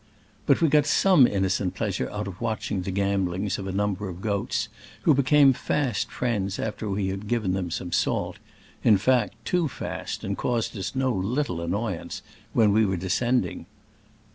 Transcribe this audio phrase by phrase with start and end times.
[0.47, 4.19] But we got some innocent pleasure out of watching the gambolings of a number of
[4.19, 4.67] goats,
[5.03, 8.37] who became fast friends after we had given them some salt—
[8.83, 13.67] in fact, too fast, and caused us no little annoyance when we were descending.